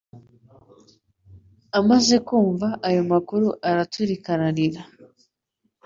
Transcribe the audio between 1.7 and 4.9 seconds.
Amaze kumva ayo makuru araturika ararira